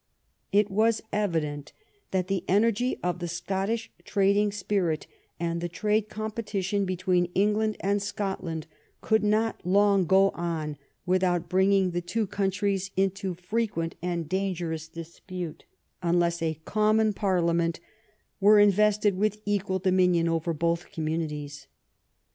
[0.51, 1.73] It was evident
[2.09, 5.05] that the energy of the Scottish trad ing spirit
[5.39, 8.65] and the trade competition between England and Scotland
[9.01, 15.19] could not long go on without bringing the two countries into frequent and dangerous dis
[15.19, 15.65] pute,
[16.01, 17.79] unless a common Parliament
[18.39, 21.67] were invested with equal dominion over both communities.